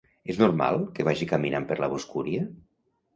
[0.33, 2.47] És normal que vagi caminant per la boscúria?